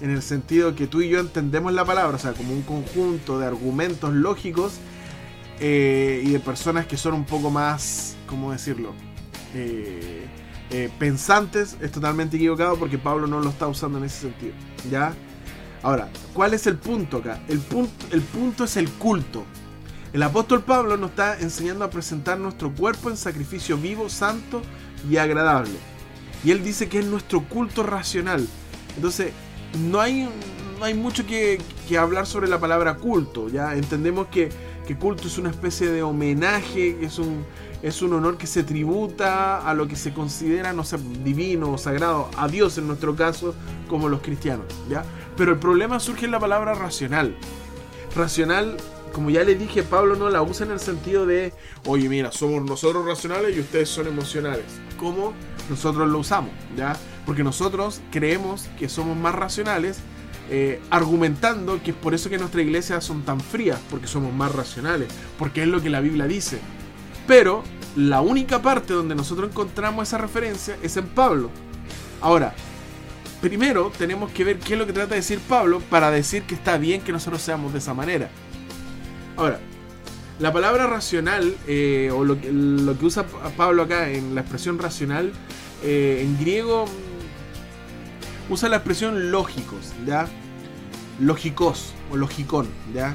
[0.00, 3.38] en el sentido que tú y yo entendemos la palabra, o sea, como un conjunto
[3.38, 4.74] de argumentos lógicos
[5.60, 8.92] eh, y de personas que son un poco más, ¿cómo decirlo?
[9.54, 10.26] Eh,
[10.70, 14.54] eh, pensantes, es totalmente equivocado porque Pablo no lo está usando en ese sentido,
[14.90, 15.14] ¿ya?
[15.82, 17.40] Ahora, ¿cuál es el punto acá?
[17.46, 19.44] El punto, el punto es el culto.
[20.14, 24.62] El apóstol Pablo nos está enseñando a presentar nuestro cuerpo en sacrificio vivo, santo
[25.10, 25.74] y agradable.
[26.44, 28.46] Y él dice que es nuestro culto racional.
[28.94, 29.32] Entonces,
[29.90, 30.28] no hay,
[30.78, 31.58] no hay mucho que,
[31.98, 33.48] hablar sobre la palabra culto.
[33.48, 34.50] Ya entendemos que,
[35.00, 37.44] culto es una especie de homenaje, es un,
[37.82, 41.76] es un honor que se tributa a lo que se considera, no sé, divino o
[41.76, 43.52] sagrado, a Dios en nuestro caso,
[43.88, 44.66] como los cristianos.
[45.36, 47.34] Pero el problema surge en la palabra racional.
[48.14, 48.76] Racional
[49.14, 51.52] como ya le dije, Pablo no la usa en el sentido de,
[51.86, 54.64] oye, mira, somos nosotros racionales y ustedes son emocionales.
[54.98, 55.32] Como
[55.70, 56.96] nosotros lo usamos, ¿ya?
[57.24, 60.00] Porque nosotros creemos que somos más racionales,
[60.50, 64.52] eh, argumentando que es por eso que nuestras iglesias son tan frías, porque somos más
[64.52, 66.58] racionales, porque es lo que la Biblia dice.
[67.28, 67.62] Pero
[67.94, 71.50] la única parte donde nosotros encontramos esa referencia es en Pablo.
[72.20, 72.52] Ahora,
[73.40, 76.56] primero tenemos que ver qué es lo que trata de decir Pablo para decir que
[76.56, 78.28] está bien que nosotros seamos de esa manera.
[79.36, 79.58] Ahora,
[80.38, 82.50] la palabra racional, eh, o lo que,
[83.02, 83.24] usa
[83.56, 85.32] Pablo acá en la expresión racional,
[85.82, 90.28] eh, en griego mm, usa la expresión lógicos, ¿ya?
[91.20, 93.14] Lógicos o logicón, ¿ya?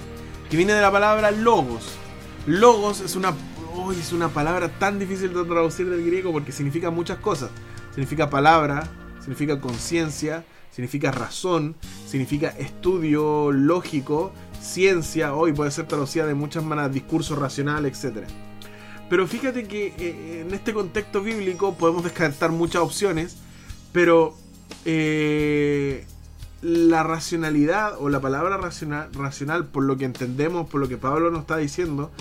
[0.49, 1.91] Que viene de la palabra logos.
[2.47, 3.33] Logos es una,
[3.99, 7.49] es una palabra tan difícil de traducir del griego porque significa muchas cosas.
[7.91, 8.87] Significa palabra,
[9.19, 11.75] significa conciencia, significa razón,
[12.07, 18.27] significa estudio lógico ciencia, hoy puede ser traducida de muchas maneras, discurso racional, etc.
[19.09, 23.37] Pero fíjate que eh, en este contexto bíblico podemos descartar muchas opciones,
[23.91, 24.35] pero
[24.85, 26.05] eh,
[26.61, 31.31] la racionalidad o la palabra racional, racional, por lo que entendemos, por lo que Pablo
[31.31, 32.11] nos está diciendo,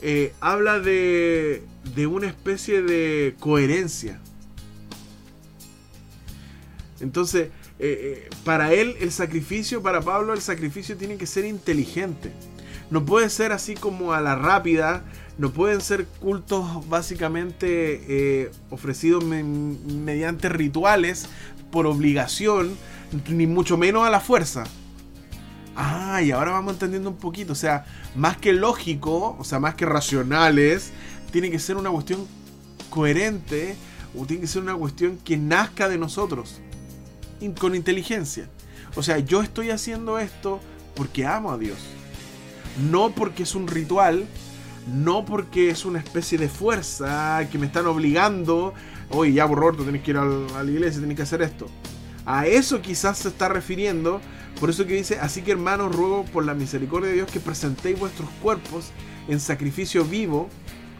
[0.00, 4.20] eh, habla de, de una especie de coherencia.
[7.00, 12.32] Entonces, eh, eh, para él el sacrificio, para Pablo el sacrificio tiene que ser inteligente.
[12.90, 15.04] No puede ser así como a la rápida,
[15.36, 21.28] no pueden ser cultos básicamente eh, ofrecidos mediante rituales
[21.70, 22.74] por obligación,
[23.28, 24.64] ni mucho menos a la fuerza.
[25.76, 27.86] Ah, y ahora vamos entendiendo un poquito, o sea,
[28.16, 30.90] más que lógico, o sea, más que racionales,
[31.30, 32.26] tiene que ser una cuestión
[32.90, 33.76] coherente
[34.18, 36.60] o tiene que ser una cuestión que nazca de nosotros
[37.58, 38.48] con inteligencia.
[38.96, 40.60] O sea, yo estoy haciendo esto
[40.94, 41.78] porque amo a Dios.
[42.90, 44.26] No porque es un ritual,
[44.92, 48.74] no porque es una especie de fuerza que me están obligando.
[49.10, 51.66] Oye, ya por tú tienes que ir a la iglesia, tienes que hacer esto.
[52.26, 54.20] A eso quizás se está refiriendo.
[54.60, 57.98] Por eso que dice, así que hermanos, ruego por la misericordia de Dios que presentéis
[57.98, 58.90] vuestros cuerpos
[59.28, 60.48] en sacrificio vivo,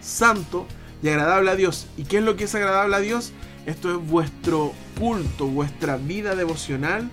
[0.00, 0.66] santo
[1.02, 1.86] y agradable a Dios.
[1.96, 3.32] ¿Y qué es lo que es agradable a Dios?
[3.68, 7.10] Esto es vuestro culto, vuestra vida devocional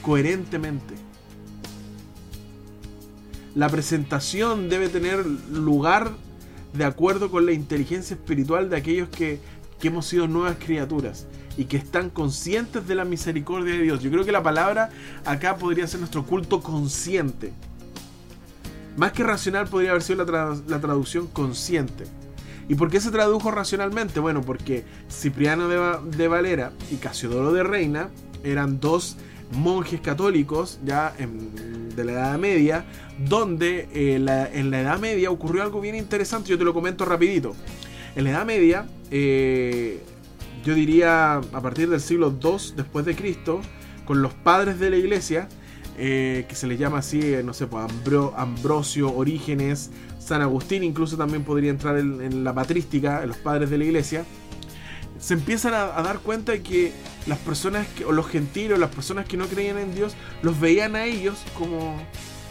[0.00, 0.94] coherentemente.
[3.54, 6.12] La presentación debe tener lugar
[6.72, 9.38] de acuerdo con la inteligencia espiritual de aquellos que,
[9.78, 11.26] que hemos sido nuevas criaturas
[11.58, 14.00] y que están conscientes de la misericordia de Dios.
[14.00, 14.88] Yo creo que la palabra
[15.26, 17.52] acá podría ser nuestro culto consciente.
[18.96, 22.06] Más que racional podría haber sido la, la traducción consciente.
[22.68, 24.20] ¿Y por qué se tradujo racionalmente?
[24.20, 28.08] Bueno, porque Cipriano de, Valera y Casiodoro de Reina
[28.42, 29.16] eran dos
[29.52, 31.14] monjes católicos ya
[31.94, 32.84] de la Edad Media,
[33.18, 34.16] donde eh,
[34.54, 37.54] en la Edad Media ocurrió algo bien interesante, yo te lo comento rapidito.
[38.16, 40.02] En la Edad Media, eh,
[40.64, 43.60] yo diría a partir del siglo II después de Cristo,
[44.04, 45.48] con los padres de la iglesia,
[45.96, 47.86] eh, que se les llama así, no sé, pues
[48.36, 49.90] Ambrosio, Orígenes,
[50.24, 54.24] San Agustín, incluso también podría entrar en, la patrística, en los padres de la iglesia,
[55.18, 56.92] se empiezan a, dar cuenta de que
[57.26, 60.96] las personas, que, o los gentiles, las personas que no creían en Dios, los veían
[60.96, 61.96] a ellos como,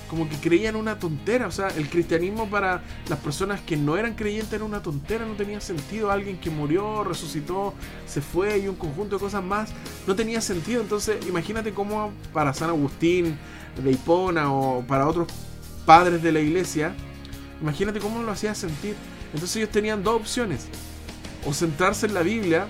[0.08, 1.48] como que creían una tontera.
[1.48, 5.34] O sea, el cristianismo para las personas que no eran creyentes era una tontera, no
[5.34, 6.12] tenía sentido.
[6.12, 7.74] Alguien que murió, resucitó,
[8.06, 9.72] se fue y un conjunto de cosas más,
[10.06, 10.82] no tenía sentido.
[10.82, 13.36] Entonces, imagínate cómo para San Agustín
[13.84, 15.28] de Hipona o para otros
[15.86, 16.96] padres de la iglesia,
[17.64, 18.96] imagínate cómo lo hacía sentir.
[19.34, 20.68] Entonces ellos tenían dos opciones.
[21.48, 22.68] O centrarse en la Biblia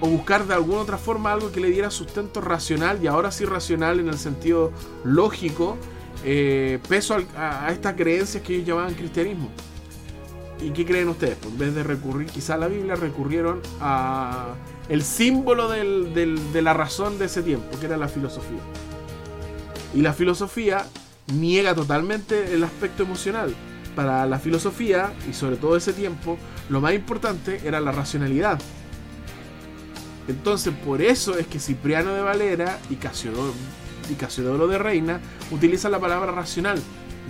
[0.00, 3.44] o buscar de alguna otra forma algo que le diera sustento racional y ahora sí
[3.44, 4.72] racional en el sentido
[5.04, 5.76] lógico
[6.24, 9.50] eh, peso a, estas creencias que ellos llamaban cristianismo.
[10.60, 11.36] ¿Y qué creen ustedes?
[11.36, 14.54] Pues en vez de recurrir quizá a la Biblia, recurrieron a
[14.88, 18.60] el símbolo de la razón de ese tiempo, que era la filosofía.
[19.94, 20.86] Y la filosofía
[21.34, 23.54] niega totalmente el aspecto emocional.
[23.94, 28.58] Para la filosofía, y sobre todo ese tiempo, lo más importante era la racionalidad.
[30.28, 36.32] Entonces, por eso es que Cipriano de Valera y Casiodoro, de Reina utilizan la palabra
[36.32, 36.80] racional,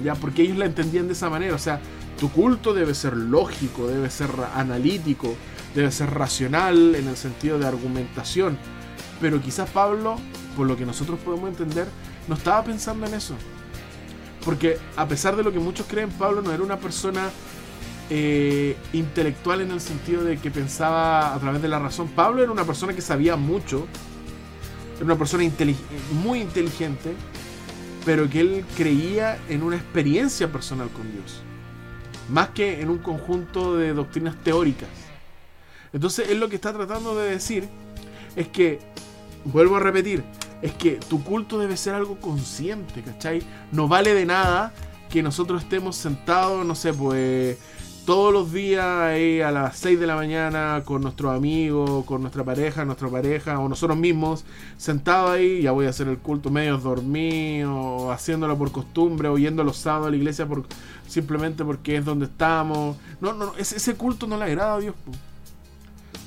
[0.04, 1.54] ya porque ellos la entendían de esa manera.
[1.54, 1.80] O sea,
[2.18, 5.34] tu culto debe ser lógico, debe ser analítico,
[5.74, 8.58] debe ser racional en el sentido de argumentación.
[9.20, 10.16] Pero quizás Pablo,
[10.56, 11.86] por lo que nosotros podemos entender,
[12.28, 13.34] no estaba pensando en eso.
[14.44, 17.30] Porque a pesar de lo que muchos creen, Pablo no era una persona
[18.10, 22.08] eh, intelectual en el sentido de que pensaba a través de la razón.
[22.08, 23.86] Pablo era una persona que sabía mucho,
[24.96, 25.44] era una persona
[26.22, 27.14] muy inteligente,
[28.04, 31.42] pero que él creía en una experiencia personal con Dios,
[32.28, 34.90] más que en un conjunto de doctrinas teóricas.
[35.92, 37.68] Entonces él lo que está tratando de decir
[38.36, 38.80] es que,
[39.44, 40.24] vuelvo a repetir,
[40.62, 43.42] es que tu culto debe ser algo consciente, ¿cachai?
[43.72, 44.72] No vale de nada
[45.10, 47.58] que nosotros estemos sentados, no sé, pues
[48.06, 52.84] todos los días a las 6 de la mañana con nuestros amigos, con nuestra pareja,
[52.84, 54.44] nuestra pareja o nosotros mismos,
[54.76, 59.62] sentados ahí, ya voy a hacer el culto medio dormido, haciéndolo por costumbre, o yendo
[59.62, 60.64] los sábados a la iglesia por,
[61.06, 62.96] simplemente porque es donde estamos.
[63.20, 64.94] No, no, ese, ese culto no le agrada a Dios.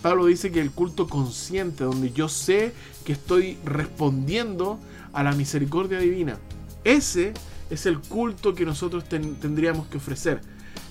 [0.06, 2.74] Pablo dice que el culto consciente, donde yo sé
[3.06, 4.80] que estoy respondiendo
[5.14, 6.38] a la misericordia divina,
[6.84, 7.34] ese
[7.72, 10.42] es el culto que nosotros tendríamos que ofrecer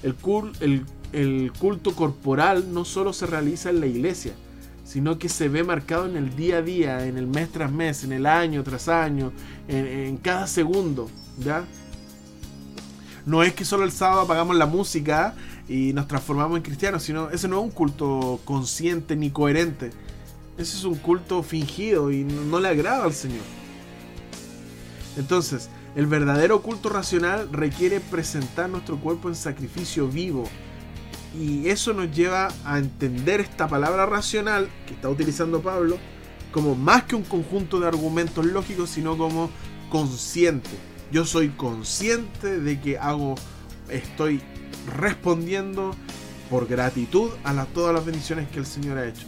[0.03, 4.33] el, el, culto corporal no solo se realiza en la iglesia,
[4.85, 8.03] sino que se ve marcado en el día a día, en el mes tras mes,
[8.03, 9.31] en el año tras año,
[9.69, 11.09] en, cada segundo.
[11.39, 11.65] ¿ya?
[13.27, 15.37] No es que solo el sábado apagamos la música
[15.69, 19.91] y nos transformamos en cristianos, sino ese no es un culto consciente ni coherente.
[20.59, 23.43] Ese es un culto fingido y no le agrada al Señor.
[25.17, 30.45] Entonces, el verdadero culto racional requiere presentar nuestro cuerpo en sacrificio vivo.
[31.39, 35.99] Y eso nos lleva a entender esta palabra racional que está utilizando Pablo
[36.53, 39.51] como más que un conjunto de argumentos lógicos, sino como
[39.91, 40.71] consciente.
[41.11, 43.35] Yo soy consciente de que hago,
[43.89, 44.41] estoy
[44.99, 45.95] respondiendo
[46.51, 49.27] por gratitud a todas las bendiciones que el Señor ha hecho.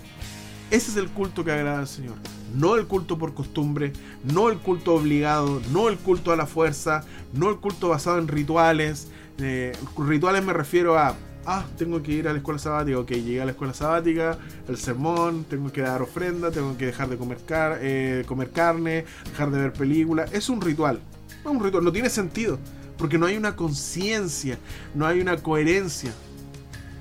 [0.71, 2.17] Ese es el culto que agrada al Señor
[2.55, 3.93] no el culto por costumbre,
[4.25, 8.29] no el culto obligado, no el culto a la fuerza, no el culto basado en
[8.29, 9.09] rituales.
[9.39, 11.15] Eh, rituales me refiero a,
[11.45, 14.77] ah, tengo que ir a la escuela sabática, ok, llegué a la escuela sabática, el
[14.77, 17.39] sermón, tengo que dar ofrenda, tengo que dejar de comer,
[17.81, 20.33] eh, comer carne, dejar de ver películas.
[20.33, 21.01] Es un ritual,
[21.45, 22.59] no un ritual, no tiene sentido,
[22.99, 24.59] porque no hay una conciencia,
[24.95, 26.13] no hay una coherencia.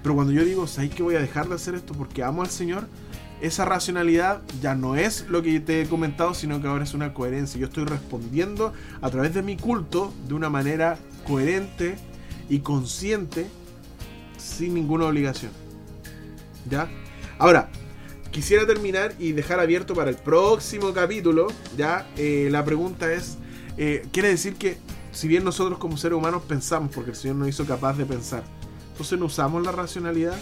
[0.03, 2.49] Pero cuando yo digo, ¿sabéis que voy a dejar de hacer esto porque amo al
[2.49, 2.87] Señor?
[3.41, 7.13] esa racionalidad ya no es lo que te he comentado, sino que ahora es una
[7.13, 7.59] coherencia.
[7.59, 11.95] Yo estoy respondiendo a través de mi culto de una manera coherente
[12.49, 13.47] y consciente,
[14.37, 15.51] sin ninguna obligación.
[16.69, 16.89] ¿Ya?
[17.37, 17.69] Ahora,
[18.31, 22.07] quisiera terminar y dejar abierto para el próximo capítulo, ¿ya?
[22.17, 23.37] Eh, la pregunta es,
[23.77, 24.77] eh, quiere decir que
[25.15, 28.43] si bien nosotros como seres humanos pensamos, porque el Señor nos hizo capaz de pensar,
[28.91, 30.35] entonces no usamos la racionalidad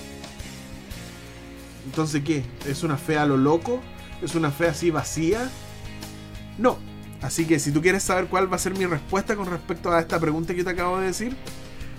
[1.85, 2.43] entonces, ¿qué?
[2.67, 3.81] ¿Es una fe a lo loco?
[4.21, 5.49] ¿Es una fe así vacía?
[6.57, 6.77] No.
[7.21, 9.99] Así que si tú quieres saber cuál va a ser mi respuesta con respecto a
[9.99, 11.35] esta pregunta que te acabo de decir,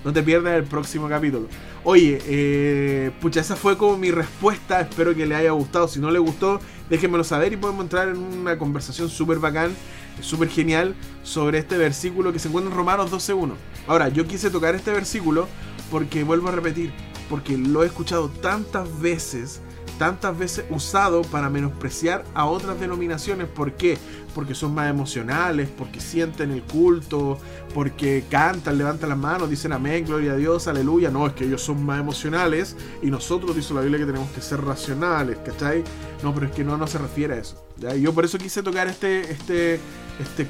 [0.05, 1.49] no te pierdas el próximo capítulo.
[1.83, 4.81] Oye, eh, pucha, esa fue como mi respuesta.
[4.81, 5.89] Espero que le haya gustado.
[5.89, 6.61] Si no le gustó,
[6.91, 9.75] déjenmelo saber y podemos entrar en una conversación súper bacán,
[10.21, 13.53] súper genial sobre este versículo que se encuentra en Romanos 12.1.
[13.87, 15.49] Ahora, yo quise tocar este versículo
[15.91, 16.93] porque vuelvo a repetir,
[17.29, 19.61] porque lo he escuchado tantas veces
[19.99, 23.49] tantas veces usado para menospreciar a otras denominaciones.
[23.49, 23.99] ¿Por qué?
[24.35, 27.39] Porque son más emocionales, porque sienten el culto,
[27.73, 31.11] porque cantan, levantan las manos, dicen amén, gloria a Dios, aleluya.
[31.11, 34.41] No, es que ellos son más emocionales y nosotros, dice la Biblia, que tenemos que
[34.41, 35.85] ser racionales, ¿cachai?
[36.23, 37.65] No, pero es que no, no se refiere a eso.
[38.01, 39.81] Yo por eso quise tocar este, este,
[40.21, 40.47] este,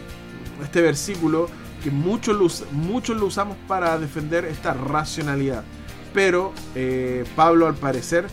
[0.63, 1.49] este versículo
[1.83, 5.65] que muchos lo, muchos lo usamos para defender esta racionalidad.
[6.13, 8.27] Pero eh, Pablo al parecer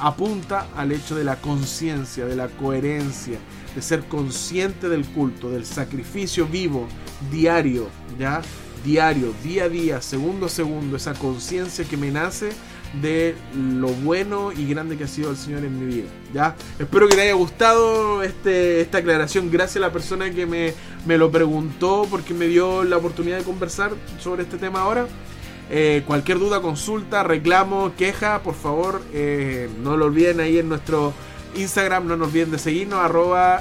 [0.00, 3.38] apunta al hecho de la conciencia, de la coherencia,
[3.74, 6.88] de ser consciente del culto, del sacrificio vivo,
[7.30, 7.88] diario,
[8.18, 8.42] ¿ya?
[8.84, 12.50] Diario, día a día, segundo a segundo, esa conciencia que me nace
[13.00, 16.08] de lo bueno y grande que ha sido el Señor en mi vida.
[16.34, 16.54] ¿ya?
[16.78, 19.50] Espero que te haya gustado este, esta aclaración.
[19.50, 20.74] Gracias a la persona que me,
[21.06, 25.06] me lo preguntó porque me dio la oportunidad de conversar sobre este tema ahora.
[25.70, 31.14] Eh, cualquier duda, consulta, reclamo, queja, por favor, eh, no lo olviden ahí en nuestro
[31.54, 33.60] Instagram, no nos olviden de seguirnos, arroba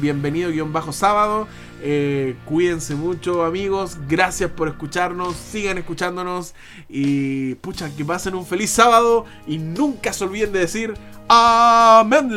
[0.00, 1.48] bienvenido-sábado.
[1.82, 6.54] Eh, cuídense mucho amigos, gracias por escucharnos, sigan escuchándonos.
[6.88, 9.24] Y pucha, que pasen un feliz sábado.
[9.46, 10.94] Y nunca se olviden de decir
[11.32, 12.36] amenla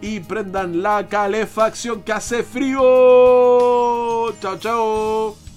[0.00, 2.80] y prendan la calefacción que hace frío.
[4.40, 5.47] Chao, chao.